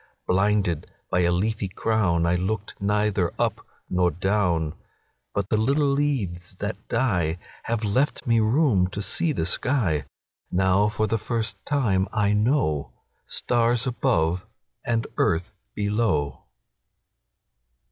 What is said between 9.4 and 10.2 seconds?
sky;